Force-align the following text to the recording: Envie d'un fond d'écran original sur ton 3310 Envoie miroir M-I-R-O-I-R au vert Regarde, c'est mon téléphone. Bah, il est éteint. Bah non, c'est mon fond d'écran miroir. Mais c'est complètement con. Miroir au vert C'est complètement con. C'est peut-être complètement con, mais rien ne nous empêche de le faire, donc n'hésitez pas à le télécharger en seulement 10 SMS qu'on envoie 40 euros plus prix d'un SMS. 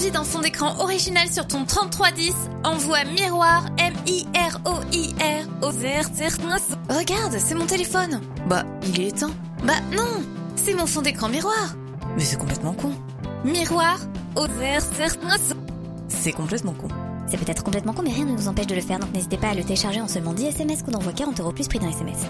Envie 0.00 0.10
d'un 0.10 0.24
fond 0.24 0.40
d'écran 0.40 0.78
original 0.78 1.28
sur 1.30 1.46
ton 1.46 1.66
3310 1.66 2.32
Envoie 2.64 3.04
miroir 3.04 3.66
M-I-R-O-I-R 3.76 5.46
au 5.60 5.70
vert 5.72 6.08
Regarde, 6.88 7.36
c'est 7.38 7.54
mon 7.54 7.66
téléphone. 7.66 8.22
Bah, 8.48 8.64
il 8.86 8.98
est 8.98 9.08
éteint. 9.08 9.30
Bah 9.62 9.74
non, 9.94 10.24
c'est 10.56 10.72
mon 10.72 10.86
fond 10.86 11.02
d'écran 11.02 11.28
miroir. 11.28 11.74
Mais 12.16 12.24
c'est 12.24 12.38
complètement 12.38 12.72
con. 12.72 12.92
Miroir 13.44 13.98
au 14.36 14.46
vert 14.46 14.80
C'est 16.08 16.32
complètement 16.32 16.72
con. 16.72 16.88
C'est 17.26 17.36
peut-être 17.36 17.62
complètement 17.62 17.92
con, 17.92 18.02
mais 18.02 18.12
rien 18.12 18.24
ne 18.24 18.32
nous 18.32 18.48
empêche 18.48 18.68
de 18.68 18.74
le 18.74 18.80
faire, 18.80 19.00
donc 19.00 19.12
n'hésitez 19.12 19.36
pas 19.36 19.48
à 19.48 19.54
le 19.54 19.62
télécharger 19.62 20.00
en 20.00 20.08
seulement 20.08 20.32
10 20.32 20.46
SMS 20.46 20.82
qu'on 20.82 20.94
envoie 20.94 21.12
40 21.12 21.38
euros 21.40 21.52
plus 21.52 21.68
prix 21.68 21.78
d'un 21.78 21.90
SMS. 21.90 22.26